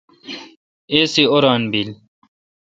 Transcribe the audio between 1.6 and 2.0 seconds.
بیل۔